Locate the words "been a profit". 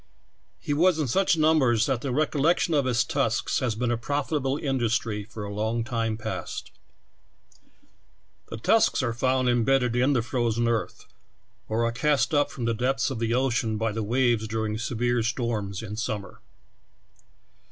3.75-4.37